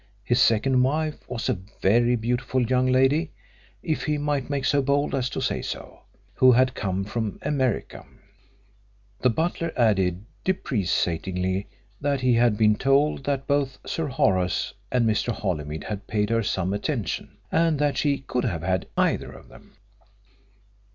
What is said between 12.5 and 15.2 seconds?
been told that both Sir Horace and